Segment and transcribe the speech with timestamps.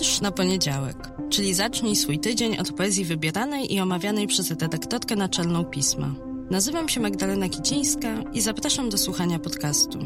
[0.00, 0.96] Wiersz na poniedziałek,
[1.30, 6.14] czyli zacznij swój tydzień od poezji wybieranej i omawianej przez redaktorkę naczelną pisma.
[6.50, 9.98] Nazywam się Magdalena Kicińska i zapraszam do słuchania podcastu.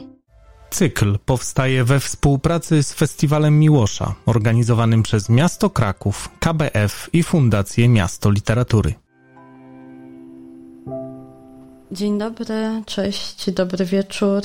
[0.71, 8.31] Cykl powstaje we współpracy z Festiwalem Miłosza, organizowanym przez Miasto Kraków, KBF i Fundację Miasto
[8.31, 8.95] Literatury.
[11.93, 14.43] Dzień dobry, cześć, dobry wieczór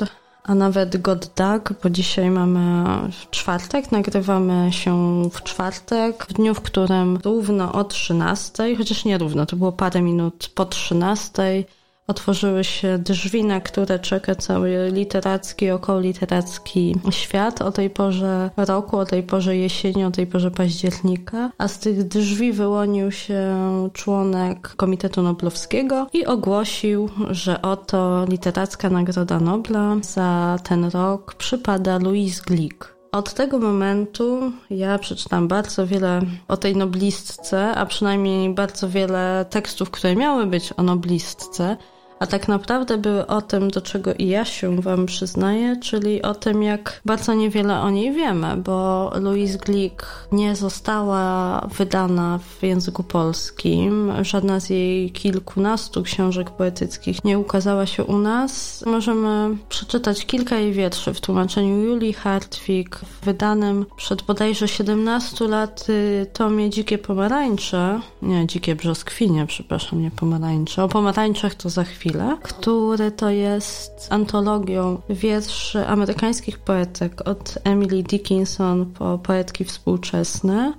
[0.47, 2.85] a nawet God Dag, bo dzisiaj mamy
[3.31, 9.45] czwartek, nagrywamy się w czwartek, w dniu, w którym równo o 13, chociaż nie równo,
[9.45, 11.63] to było parę minut po 13,
[12.07, 17.61] otworzyły się drzwi, na które czeka cały literacki, okołoliteracki świat.
[17.61, 22.03] O tej porze roku, o tej porze jesieni, o tej porze października, a z tych
[22.03, 23.55] drzwi wyłonił się
[23.93, 32.41] członek Komitetu Noblowskiego i ogłosił, że oto literacka Nagroda Nobla za ten rok przypada Louise
[32.47, 32.95] Glick.
[33.11, 39.91] Od tego momentu ja przeczytam bardzo wiele o tej noblistce, a przynajmniej bardzo wiele tekstów,
[39.91, 41.77] które miały być o noblistce
[42.19, 46.35] a tak naprawdę były o tym, do czego i ja się Wam przyznaję, czyli o
[46.35, 53.03] tym, jak bardzo niewiele o niej wiemy, bo Louise Glick nie została wydana w języku
[53.03, 54.11] polskim.
[54.21, 58.83] Żadna z jej kilkunastu książek poetyckich nie ukazała się u nas.
[58.85, 65.87] Możemy przeczytać kilka jej wierszy w tłumaczeniu Julii Hartwig, wydanym przed bodajże 17 lat
[66.33, 70.83] tomie Dzikie Pomarańcze, nie, Dzikie Brzoskwinie, przepraszam, nie Pomarańcze.
[70.83, 78.03] O pomarańczach to za chwilę chwilę, który to jest antologią wierszy amerykańskich poetek od Emily
[78.03, 80.73] Dickinson po poetki współczesne.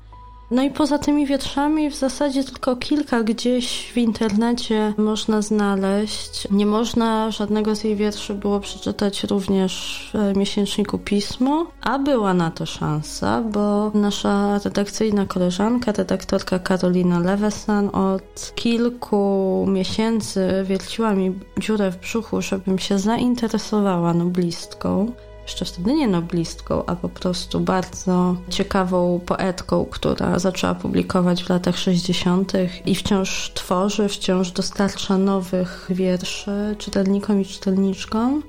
[0.51, 6.49] No i poza tymi wietrzami w zasadzie tylko kilka gdzieś w internecie można znaleźć.
[6.51, 12.51] Nie można żadnego z jej wierszy było przeczytać również w miesięczniku Pismo, a była na
[12.51, 21.91] to szansa, bo nasza redakcyjna koleżanka, redaktorka Karolina Lewesan od kilku miesięcy wierciła mi dziurę
[21.91, 25.12] w brzuchu, żebym się zainteresowała noblistką
[25.47, 31.79] jeszcze wtedy nie noblistką, a po prostu bardzo ciekawą poetką, która zaczęła publikować w latach
[31.79, 32.53] 60.
[32.87, 38.43] i wciąż tworzy, wciąż dostarcza nowych wierszy czytelnikom i czytelniczkom.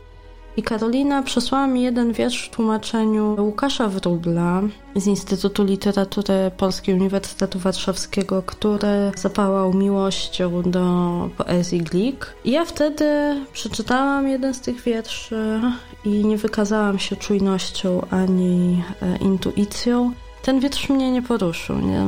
[0.57, 4.61] I Karolina przesłała mi jeden wiersz w tłumaczeniu Łukasza Wróbla
[4.95, 12.33] z Instytutu Literatury Polskiej Uniwersytetu Warszawskiego, który zapałał miłością do poezji Glik.
[12.43, 13.05] I ja wtedy
[13.53, 15.61] przeczytałam jeden z tych wierszy
[16.05, 20.11] i nie wykazałam się czujnością ani e, intuicją.
[20.47, 21.79] Ten wietrz mnie nie poruszył.
[21.79, 22.05] Nie?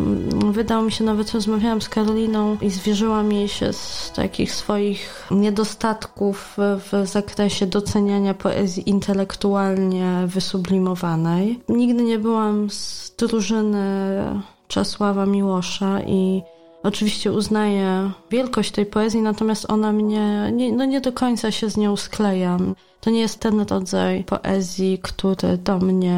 [0.51, 6.57] Wydał mi się, nawet rozmawiałam z Karoliną i zwierzyłam jej się z takich swoich niedostatków
[6.57, 11.59] w zakresie doceniania poezji intelektualnie wysublimowanej.
[11.69, 14.23] Nigdy nie byłam z drużyny
[14.67, 16.41] Czesława Miłosza i
[16.83, 21.77] Oczywiście uznaję wielkość tej poezji, natomiast ona mnie, nie, no nie do końca się z
[21.77, 22.75] nią sklejam.
[23.01, 26.17] To nie jest ten rodzaj poezji, który do mnie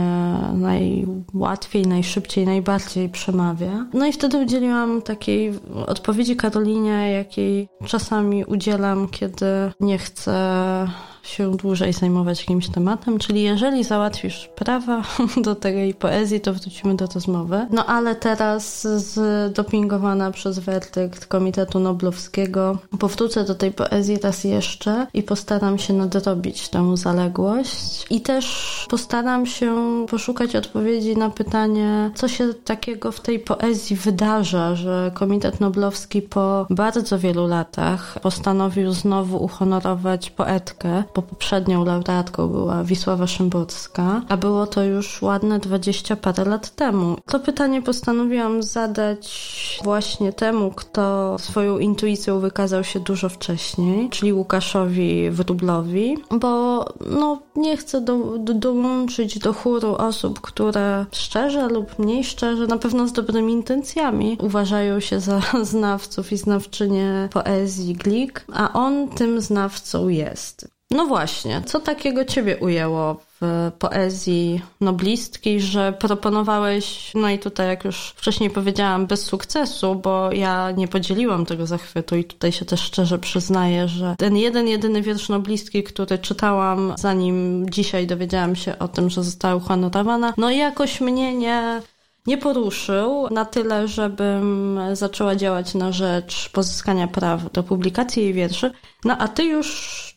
[0.53, 3.85] najłatwiej, najszybciej, najbardziej przemawia.
[3.93, 5.53] No i wtedy udzieliłam takiej
[5.87, 9.45] odpowiedzi Karolinie, jakiej czasami udzielam, kiedy
[9.79, 10.87] nie chcę
[11.23, 15.01] się dłużej zajmować jakimś tematem, czyli jeżeli załatwisz prawa
[15.45, 17.67] do tej poezji, to wrócimy do rozmowy.
[17.71, 22.77] No ale teraz zdopingowana przez werdykt Komitetu Noblowskiego.
[22.99, 28.05] Powrócę do tej poezji raz jeszcze i postaram się nadrobić tę zaległość.
[28.09, 29.75] I też postaram się
[30.09, 36.65] poszukać odpowiedzi na pytanie, co się takiego w tej poezji wydarza, że Komitet Noblowski po
[36.69, 44.67] bardzo wielu latach postanowił znowu uhonorować poetkę, bo poprzednią laureatką była Wisława Szymborska, a było
[44.67, 47.17] to już ładne dwadzieścia parę lat temu.
[47.25, 55.29] To pytanie postanowiłam zadać właśnie temu, kto swoją intuicją wykazał się dużo wcześniej, czyli Łukaszowi
[55.29, 62.23] Wróblowi, bo no, nie chcę do, do, dołączyć do chóru osób, które szczerze lub mniej
[62.23, 68.73] szczerze, na pewno z dobrymi intencjami uważają się za znawców i znawczynie poezji Glik, a
[68.73, 70.70] on tym znawcą jest.
[70.91, 77.85] No właśnie, co takiego ciebie ujęło w poezji noblistki, że proponowałeś, no i tutaj jak
[77.85, 82.81] już wcześniej powiedziałam, bez sukcesu, bo ja nie podzieliłam tego zachwytu i tutaj się też
[82.81, 88.87] szczerze przyznaję, że ten jeden, jedyny wiersz noblistki, który czytałam, zanim dzisiaj dowiedziałam się o
[88.87, 91.81] tym, że została uhonorowana, no i jakoś mnie nie
[92.27, 98.71] nie poruszył na tyle, żebym zaczęła działać na rzecz pozyskania praw do publikacji jej wierszy.
[99.05, 99.67] No a ty już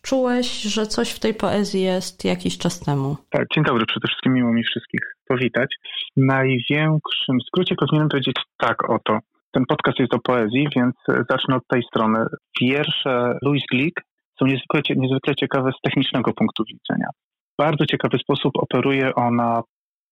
[0.03, 3.17] czułeś, że coś w tej poezji jest jakiś czas temu.
[3.31, 3.87] Tak, dzień dobry.
[3.87, 5.75] Przede wszystkim miło mi wszystkich powitać.
[6.17, 9.19] W największym skrócie powinienem powiedzieć tak oto.
[9.53, 10.95] Ten podcast jest o poezji, więc
[11.31, 12.25] zacznę od tej strony.
[12.61, 14.01] Wiersze Louis Glick
[14.39, 17.09] są niezwykle, niezwykle ciekawe z technicznego punktu widzenia.
[17.55, 19.63] W bardzo ciekawy sposób operuje ona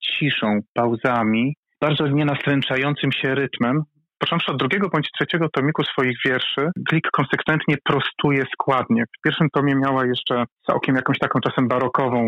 [0.00, 3.82] ciszą, pauzami, bardzo nienastręczającym się rytmem.
[4.18, 9.04] Począwszy od drugiego bądź trzeciego tomiku swoich wierszy, Glick konsekwentnie prostuje składnie.
[9.04, 12.20] W pierwszym tomie miała jeszcze całkiem jakąś taką czasem barokową,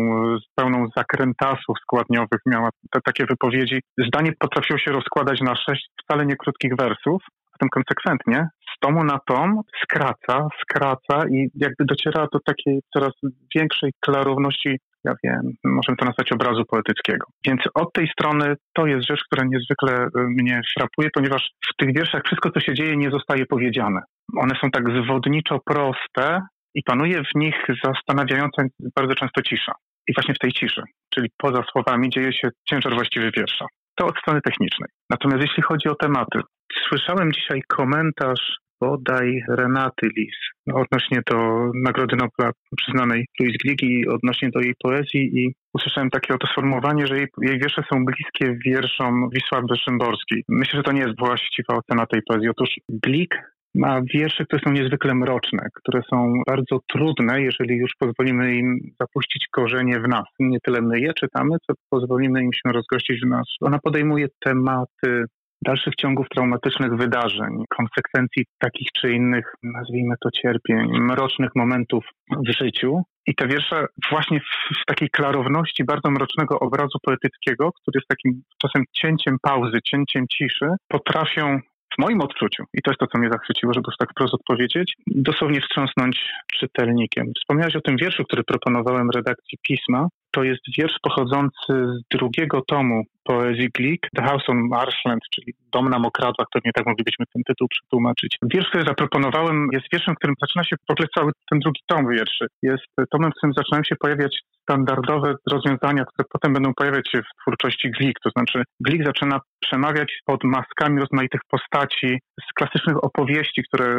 [0.55, 3.79] pełną zakrętasów składniowych, miała te takie wypowiedzi.
[4.07, 7.23] Zdanie potrafiło się rozkładać na sześć wcale nie krótkich wersów,
[7.53, 13.13] potem konsekwentnie z tomu na tom skraca, skraca i jakby dociera do takiej coraz
[13.55, 17.25] większej klarowności ja wiem, możemy to nazwać obrazu poetyckiego.
[17.45, 21.95] Więc od tej strony to jest rzecz, która niezwykle y, mnie frapuje, ponieważ w tych
[21.95, 24.01] wierszach wszystko, co się dzieje, nie zostaje powiedziane.
[24.37, 26.41] One są tak zwodniczo proste
[26.75, 28.63] i panuje w nich zastanawiająca
[28.95, 29.71] bardzo często cisza.
[30.07, 30.81] I właśnie w tej ciszy,
[31.13, 33.65] czyli poza słowami, dzieje się ciężar właściwy wiersza.
[33.95, 34.89] To od strony technicznej.
[35.09, 36.39] Natomiast jeśli chodzi o tematy,
[36.87, 40.35] słyszałem dzisiaj komentarz bodaj Renaty Lis
[40.73, 46.47] odnośnie do Nagrody Nobla przyznanej Louise Gligi, odnośnie do jej poezji i usłyszałem takie oto
[46.47, 50.43] sformułowanie, że jej, jej wiersze są bliskie wierszom Wisławy Szymborskiej.
[50.49, 52.49] Myślę, że to nie jest właściwa ocena tej poezji.
[52.49, 53.35] Otóż Glik
[53.75, 59.47] ma wiersze, które są niezwykle mroczne, które są bardzo trudne, jeżeli już pozwolimy im zapuścić
[59.51, 60.25] korzenie w nas.
[60.39, 63.43] Nie tyle my je czytamy, co pozwolimy im się rozgościć w nas.
[63.61, 65.25] Ona podejmuje tematy
[65.61, 72.05] dalszych ciągów traumatycznych wydarzeń, konsekwencji takich czy innych, nazwijmy to cierpień, mrocznych momentów
[72.47, 73.01] w życiu.
[73.27, 78.41] I te wiersze właśnie w, w, takiej klarowności bardzo mrocznego obrazu poetyckiego, który jest takim
[78.61, 81.59] czasem cięciem pauzy, cięciem ciszy, potrafią
[81.95, 85.61] w moim odczuciu, i to jest to, co mnie zachwyciło, żeby tak wprost odpowiedzieć, dosłownie
[85.61, 86.29] wstrząsnąć
[86.59, 87.25] czytelnikiem.
[87.39, 90.07] Wspomniałeś o tym wierszu, który proponowałem redakcji pisma.
[90.35, 95.89] To jest wiersz pochodzący z drugiego tomu poezji Glick, The House on Marshland, czyli Dom
[95.89, 98.37] na Mokradłach, pewnie tak moglibyśmy ten tytuł przetłumaczyć.
[98.53, 102.09] Wiersz, który zaproponowałem, jest wierszem, w którym zaczyna się w ogóle cały ten drugi tom
[102.09, 102.45] wierszy.
[102.63, 107.41] Jest tomem, w którym zaczynają się pojawiać standardowe rozwiązania, które potem będą pojawiać się w
[107.41, 108.19] twórczości Glick.
[108.23, 113.97] To znaczy Glick zaczyna przemawiać pod maskami rozmaitych postaci z klasycznych opowieści, które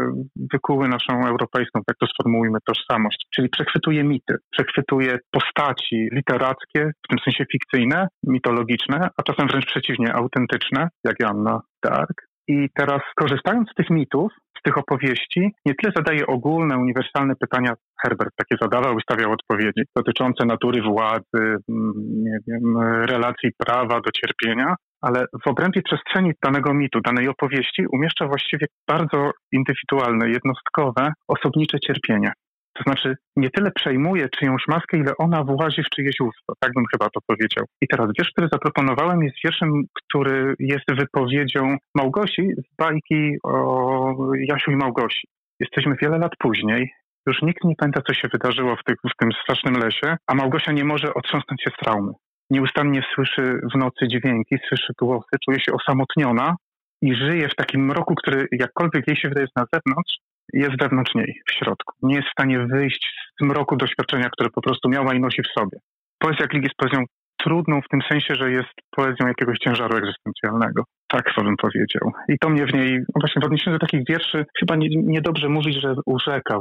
[0.53, 3.27] wykuły naszą europejską, tak to sformułujmy, tożsamość.
[3.35, 10.15] Czyli przechwytuje mity, przechwytuje postaci literackie, w tym sensie fikcyjne, mitologiczne, a czasem wręcz przeciwnie,
[10.15, 12.23] autentyczne, jak Joanna Dark.
[12.49, 17.73] I teraz korzystając z tych mitów, z tych opowieści, nie tyle zadaje ogólne, uniwersalne pytania,
[18.03, 21.25] Herbert takie zadawał, stawiał odpowiedzi dotyczące natury władzy,
[21.69, 27.87] mm, nie wiem, relacji prawa do cierpienia, ale w obrębie przestrzeni danego mitu, danej opowieści
[27.93, 32.33] umieszcza właściwie bardzo indywidualne, jednostkowe, osobnicze cierpienie.
[32.77, 36.53] To znaczy nie tyle przejmuje czyjąś maskę, ile ona włazi w czyjeś usta.
[36.61, 37.65] Tak bym chyba to powiedział.
[37.81, 44.71] I teraz wiersz, który zaproponowałem jest wierszem, który jest wypowiedzią Małgosi z bajki o Jasiu
[44.71, 45.29] i Małgosi.
[45.61, 46.93] Jesteśmy wiele lat później.
[47.27, 50.73] Już nikt nie pamięta, co się wydarzyło w, tych, w tym strasznym lesie, a Małgosia
[50.73, 52.13] nie może otrząsnąć się z traumy.
[52.51, 56.57] Nieustannie słyszy w nocy dźwięki, słyszy głosy, czuje się osamotniona
[57.03, 60.15] i żyje w takim mroku, który jakkolwiek jej się wydaje na zewnątrz,
[60.53, 61.95] jest wewnątrz niej, w środku.
[62.03, 65.61] Nie jest w stanie wyjść z mroku doświadczenia, które po prostu miała i nosi w
[65.61, 65.79] sobie.
[66.19, 67.05] Poezja Klik jest poezją
[67.37, 70.85] trudną w tym sensie, że jest poezją jakiegoś ciężaru egzystencjalnego.
[71.09, 72.13] Tak to bym powiedział.
[72.29, 75.81] I to mnie w niej, właśnie w odniesieniu do takich wierszy, chyba niedobrze nie mówić,
[75.83, 76.59] że urzeka.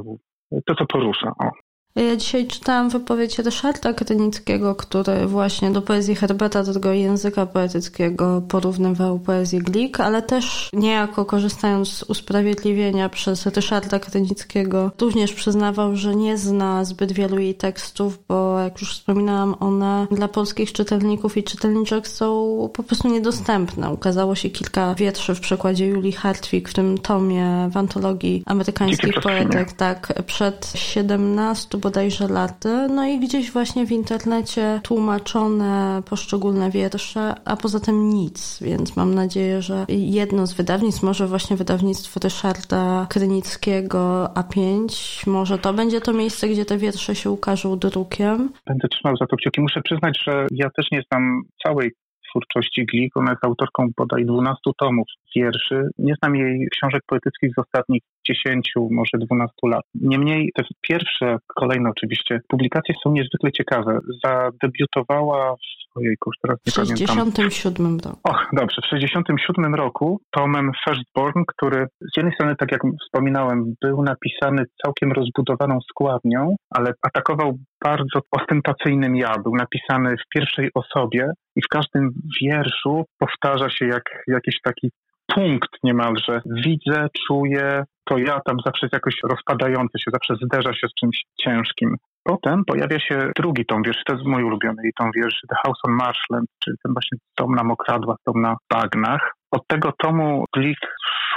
[0.65, 1.31] To, co porusza.
[1.39, 1.51] O.
[1.95, 8.41] Ja dzisiaj czytałam wypowiedź Ryszarda Krynickiego, który właśnie do poezji Herbeta, do tego języka poetyckiego
[8.47, 16.15] porównywał poezję Glik, ale też niejako korzystając z usprawiedliwienia przez Ryszarda Krynickiego, również przyznawał, że
[16.15, 21.43] nie zna zbyt wielu jej tekstów, bo jak już wspominałam, one dla polskich czytelników i
[21.43, 23.89] czytelniczek są po prostu niedostępne.
[23.89, 29.73] Ukazało się kilka wierszy w przekładzie Julii Hartwig w tym tomie w antologii amerykańskich poetek,
[29.73, 37.55] tak, przed 17 bodajże laty, no i gdzieś właśnie w internecie tłumaczone poszczególne wiersze, a
[37.55, 44.29] poza tym nic, więc mam nadzieję, że jedno z wydawnictw, może właśnie wydawnictwo Ryszarda Krynickiego
[44.35, 44.87] A5,
[45.29, 48.49] może to będzie to miejsce, gdzie te wiersze się ukażą drukiem.
[48.67, 49.61] Będę trzymał za to kciuki.
[49.61, 51.91] Muszę przyznać, że ja też nie znam całej
[52.35, 53.17] twórczości Glik.
[53.17, 55.89] Ona jest autorką bodaj 12 tomów wierszy.
[55.97, 59.83] Nie znam jej książek poetyckich z ostatnich 10, może 12 lat.
[59.95, 63.99] Niemniej te pierwsze, kolejne oczywiście, publikacje są niezwykle ciekawe.
[64.23, 67.49] Zadebiutowała w ojejku, już teraz nie w pamiętam.
[67.49, 68.19] W 67 roku.
[68.23, 74.03] Och, dobrze, w 67 roku tomem Firstborn, który z jednej strony, tak jak wspominałem, był
[74.03, 79.35] napisany całkiem rozbudowaną składnią, ale atakował bardzo ostentacyjnym ja.
[79.43, 82.11] Był napisany w pierwszej osobie i w każdym
[82.41, 84.91] wierszu powtarza się jak jakiś taki
[85.35, 86.41] punkt niemalże.
[86.45, 91.23] Widzę, czuję, to ja tam zawsze jest jakoś rozpadający się, zawsze zderza się z czymś
[91.41, 91.95] ciężkim.
[92.23, 95.79] Potem pojawia się drugi tom wierszy, to jest mój ulubiony i tom wierszy The House
[95.83, 99.31] on Marshland, czyli ten właśnie tom na mokradłach, tom na bagnach.
[99.51, 100.81] Od tego tomu Glick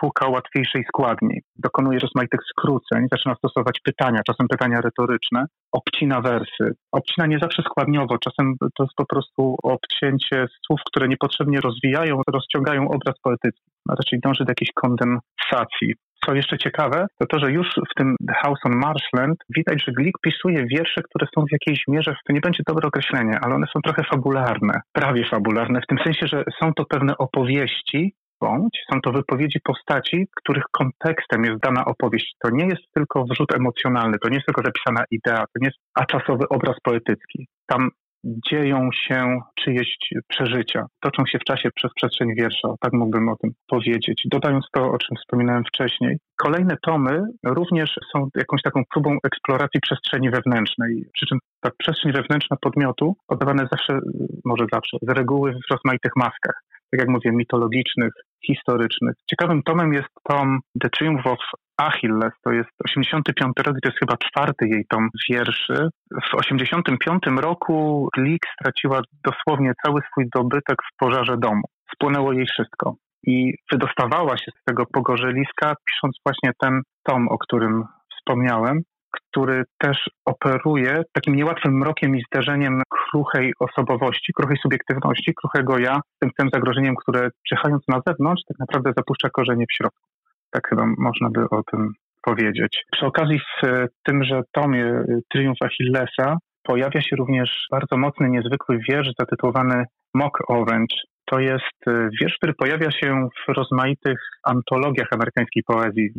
[0.00, 6.74] szuka łatwiejszej składni, dokonuje rozmaitych skróceń, zaczyna stosować pytania, czasem pytania retoryczne, obcina wersy.
[6.92, 12.88] Obcina nie zawsze składniowo, czasem to jest po prostu obcięcie słów, które niepotrzebnie rozwijają, rozciągają
[12.88, 13.70] obraz poetycki.
[13.86, 15.94] No, raczej dąży do jakiejś kondensacji.
[16.26, 20.18] Co jeszcze ciekawe, to to, że już w tym House on Marshland widać, że Glick
[20.22, 23.80] pisuje wiersze, które są w jakiejś mierze, to nie będzie dobre określenie, ale one są
[23.84, 29.12] trochę fabularne, prawie fabularne, w tym sensie, że są to pewne opowieści, bądź są to
[29.12, 32.34] wypowiedzi postaci, których kontekstem jest dana opowieść.
[32.44, 35.78] To nie jest tylko wrzut emocjonalny, to nie jest tylko zapisana idea, to nie jest
[35.94, 37.48] aczasowy obraz poetycki.
[37.66, 37.90] Tam
[38.24, 39.96] dzieją się czyjeś
[40.28, 44.22] przeżycia, toczą się w czasie przez przestrzeń wiersza, tak mógłbym o tym powiedzieć.
[44.30, 50.30] Dodając to, o czym wspominałem wcześniej, kolejne tomy również są jakąś taką próbą eksploracji przestrzeni
[50.30, 53.98] wewnętrznej, przy czym ta przestrzeń wewnętrzna podmiotu podawana zawsze,
[54.44, 58.12] może zawsze, z reguły w rozmaitych maskach tak jak mówię, mitologicznych,
[58.46, 59.14] historycznych.
[59.30, 61.38] Ciekawym tomem jest tom The Triumph of
[61.76, 65.88] Achilles, to jest 85 rok, to jest chyba czwarty jej tom wierszy.
[66.30, 71.62] W 85 roku Glick straciła dosłownie cały swój dobytek w pożarze domu.
[71.94, 72.94] Spłonęło jej wszystko.
[73.26, 77.84] I wydostawała się z tego pogorzeliska, pisząc właśnie ten tom, o którym
[78.18, 78.82] wspomniałem
[79.30, 86.30] który też operuje takim niełatwym mrokiem i zderzeniem kruchej osobowości, kruchej subiektywności, kruchego ja, tym,
[86.38, 90.08] tym zagrożeniem, które czyhając na zewnątrz, tak naprawdę zapuszcza korzenie w środku.
[90.50, 92.84] Tak chyba można by o tym powiedzieć.
[92.92, 99.84] Przy okazji w tymże tomie Triumf Achillesa pojawia się również bardzo mocny, niezwykły wiersz zatytułowany
[100.14, 100.96] Mock Orange,
[101.30, 106.10] to jest y, wiersz, który pojawia się w rozmaitych antologiach amerykańskiej poezji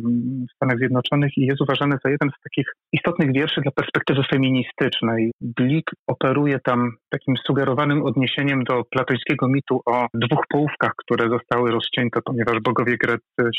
[0.50, 5.30] w Stanach Zjednoczonych i jest uważany za jeden z takich istotnych wierszy dla perspektywy feministycznej.
[5.40, 12.20] Blik operuje tam takim sugerowanym odniesieniem do platońskiego mitu o dwóch połówkach, które zostały rozcięte,
[12.24, 13.50] ponieważ bogowie Grecy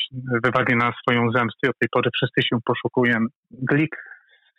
[0.43, 3.25] wywali na swoją zemstę i od tej pory wszyscy się poszukujemy.
[3.51, 3.95] Glik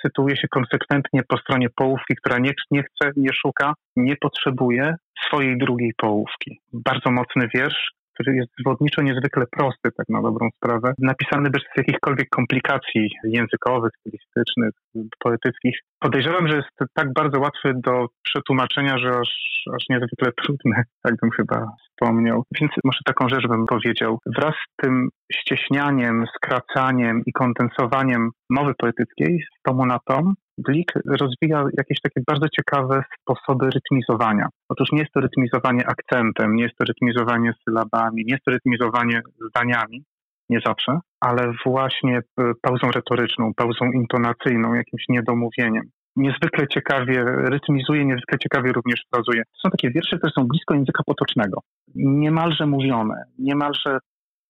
[0.02, 4.94] sytuuje się konsekwentnie po stronie połówki, która nie, nie chce, nie szuka, nie potrzebuje
[5.26, 6.61] swojej drugiej połówki.
[6.73, 12.28] Bardzo mocny wiersz, który jest zwodniczo niezwykle prosty, tak na dobrą sprawę, napisany bez jakichkolwiek
[12.28, 14.71] komplikacji językowych, stylistycznych,
[15.18, 15.78] poetyckich.
[16.00, 19.30] Podejrzewam, że jest tak bardzo łatwy do przetłumaczenia, że aż,
[19.76, 22.42] aż niezwykle trudny, tak bym chyba wspomniał.
[22.61, 24.18] Więc może taką rzecz bym powiedział.
[24.26, 31.64] Wraz z tym ścieśnianiem, skracaniem i kondensowaniem mowy poetyckiej z tomu na tom, Blik rozwija
[31.78, 34.49] jakieś takie bardzo ciekawe sposoby rytmizowania.
[34.68, 39.20] Otóż nie jest to rytmizowanie akcentem, nie jest to rytmizowanie sylabami, nie jest to rytmizowanie
[39.49, 40.04] zdaniami,
[40.50, 45.90] nie zawsze, ale właśnie e, pauzą retoryczną, pauzą intonacyjną, jakimś niedomówieniem.
[46.16, 49.42] Niezwykle ciekawie rytmizuje, niezwykle ciekawie również frazuje.
[49.62, 51.61] Są takie wiersze, które są blisko języka potocznego,
[51.95, 53.99] niemalże mówione, niemalże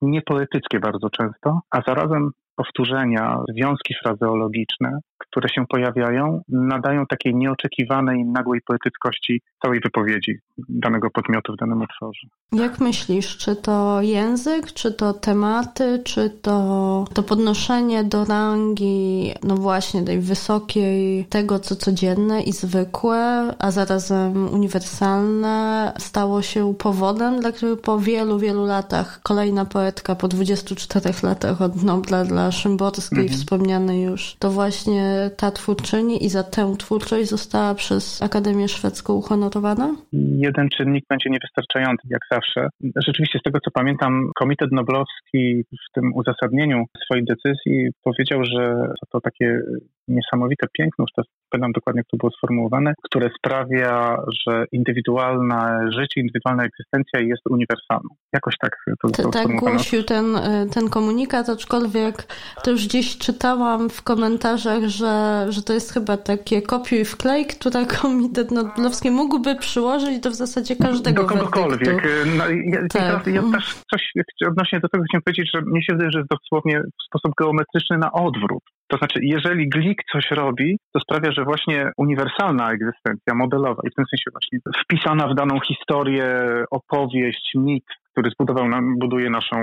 [0.02, 2.30] niepoetyckie bardzo często, a zarazem
[2.62, 10.38] powtórzenia, związki frazeologiczne, które się pojawiają, nadają takiej nieoczekiwanej, nagłej poetyckości całej wypowiedzi
[10.68, 12.26] danego podmiotu w danym utworze.
[12.52, 19.54] Jak myślisz, czy to język, czy to tematy, czy to, to podnoszenie do rangi, no
[19.54, 27.52] właśnie, tej wysokiej, tego co codzienne i zwykłe, a zarazem uniwersalne, stało się powodem, dla
[27.52, 33.38] którego po wielu, wielu latach kolejna poetka po 24 latach od Nobla dla Szymborskiej, mhm.
[33.38, 39.94] wspomnianej już, to właśnie ta twórczyni i za tę twórczość została przez Akademię Szwedzką uhonorowana?
[40.12, 42.68] Jeden czynnik będzie niewystarczający, jak zawsze.
[43.06, 49.20] Rzeczywiście, z tego co pamiętam, Komitet Noblowski w tym uzasadnieniu swojej decyzji powiedział, że to
[49.20, 49.60] takie
[50.08, 54.16] niesamowite piękno, już teraz pamiętam dokładnie, jak to było sformułowane, które sprawia,
[54.46, 58.08] że indywidualne życie, indywidualna egzystencja jest uniwersalną.
[58.32, 60.26] Jakoś tak to zostało Tak głosił ten,
[60.74, 62.26] ten komunikat, aczkolwiek
[62.64, 67.86] to już gdzieś czytałam w komentarzach, że, że to jest chyba takie kopiuj wklej, które
[68.02, 72.02] Komitet Noblowski mógłby przyłożyć do w zasadzie każdego Do kogokolwiek.
[72.38, 73.26] No, ja, tak.
[73.26, 73.52] ja mm.
[73.52, 74.12] też coś
[74.48, 77.98] odnośnie do tego chciałem powiedzieć, że mnie się wydaje, że jest dosłownie w sposób geometryczny
[77.98, 83.82] na odwrót To znaczy, jeżeli Glik coś robi, to sprawia, że właśnie uniwersalna egzystencja modelowa
[83.84, 86.26] i w tym sensie właśnie wpisana w daną historię,
[86.70, 88.66] opowieść, mit, który zbudował
[89.00, 89.56] buduje naszą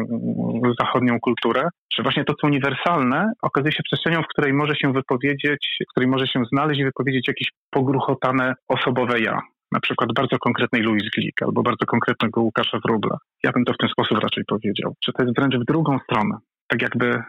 [0.79, 5.77] zachodnią kulturę, że właśnie to, co uniwersalne, okazuje się przestrzenią, w której może się wypowiedzieć,
[5.87, 9.41] w której może się znaleźć i wypowiedzieć jakieś pogruchotane osobowe ja.
[9.71, 13.17] Na przykład bardzo konkretnej Louis Glik albo bardzo konkretnego Łukasza Wróbla.
[13.43, 16.37] Ja bym to w ten sposób raczej powiedział, że to jest wręcz w drugą stronę.
[16.67, 17.23] Tak jakby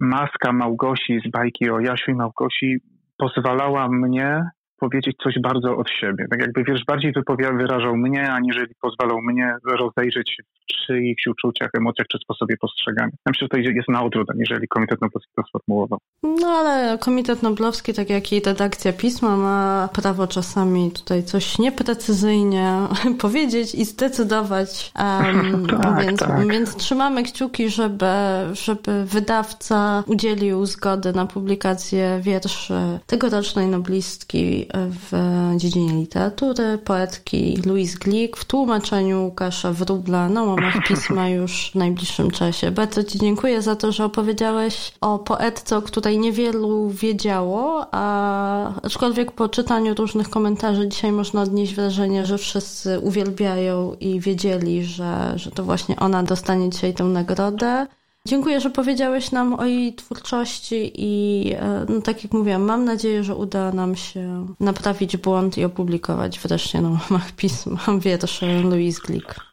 [0.00, 2.76] maska Małgosi z bajki o Jasiu i Małgosi
[3.18, 4.42] pozwalała mnie
[4.80, 6.26] powiedzieć coś bardzo od siebie.
[6.30, 7.12] Tak jakby wiersz bardziej
[7.56, 10.36] wyrażał mnie, aniżeli pozwalał mnie rozejrzeć
[10.66, 13.10] czyichś uczuciach, emocjach czy sposobie postrzegania.
[13.26, 15.98] Ja myślę, że to jest na odwrót, aniżeli Komitet Noblowski to sformułował.
[16.22, 22.78] No ale Komitet Noblowski, tak jak i redakcja pisma, ma prawo czasami tutaj coś nieprecyzyjnie
[23.18, 24.92] powiedzieć i zdecydować.
[24.98, 26.48] Um, tak, więc, tak.
[26.48, 28.06] więc trzymamy kciuki, żeby,
[28.52, 32.74] żeby wydawca udzielił zgody na publikację wierszy
[33.06, 35.12] tegorocznej noblistki w
[35.56, 42.30] dziedzinie literatury, poetki Louise Glick w tłumaczeniu Łukasza Wróbla na łamach pisma już w najbliższym
[42.30, 42.70] czasie.
[42.70, 49.32] Bardzo Ci dziękuję za to, że opowiedziałeś o poetce, o której niewielu wiedziało, a aczkolwiek
[49.32, 55.50] po czytaniu różnych komentarzy dzisiaj można odnieść wrażenie, że wszyscy uwielbiają i wiedzieli, że, że
[55.50, 57.86] to właśnie ona dostanie dzisiaj tę nagrodę.
[58.26, 63.24] Dziękuję, że powiedziałeś nam o jej twórczości i e, no, tak jak mówiłam, mam nadzieję,
[63.24, 69.45] że uda nam się naprawić błąd i opublikować wreszcie na łamach pisma wiersze Louise Glick.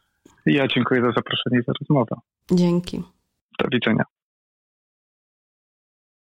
[0.45, 2.15] Ja dziękuję za zaproszenie i za rozmowę.
[2.51, 3.03] Dzięki.
[3.59, 4.03] Do widzenia.